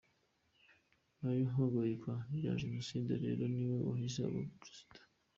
Nyuma 1.15 1.29
y’ihagarikwa 1.37 2.13
rya 2.37 2.53
Jenoside 2.61 3.11
rero 3.23 3.43
niwe 3.53 3.77
wahise 3.87 4.19
aba 4.27 4.41
Perezida. 4.59 4.99